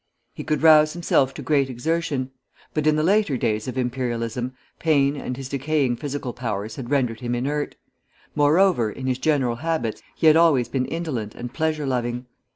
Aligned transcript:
He 0.33 0.43
could 0.43 0.63
rouse 0.63 0.93
himself 0.93 1.31
to 1.35 1.43
great 1.43 1.69
exertion; 1.69 2.31
but 2.73 2.87
in 2.87 2.95
the 2.95 3.03
later 3.03 3.37
days 3.37 3.67
of 3.67 3.77
Imperialism, 3.77 4.53
pain 4.79 5.15
and 5.15 5.37
his 5.37 5.47
decaying 5.47 5.97
physical 5.97 6.33
powers 6.33 6.75
had 6.75 6.89
rendered 6.89 7.19
him 7.19 7.35
inert; 7.35 7.75
moreover, 8.33 8.89
in 8.91 9.05
his 9.05 9.19
general 9.19 9.57
habits 9.57 10.01
he 10.15 10.25
had 10.25 10.35
always 10.35 10.67
been 10.67 10.85
indolent 10.87 11.35
and 11.35 11.53
pleasure 11.53 11.85
loving. 11.85 12.25